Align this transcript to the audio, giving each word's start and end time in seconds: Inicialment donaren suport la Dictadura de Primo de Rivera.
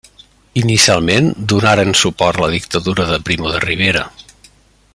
Inicialment 0.61 1.27
donaren 1.53 1.93
suport 2.01 2.41
la 2.45 2.49
Dictadura 2.55 3.07
de 3.11 3.21
Primo 3.29 3.53
de 3.57 3.61
Rivera. 3.67 4.03